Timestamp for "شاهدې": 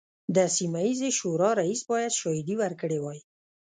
2.19-2.55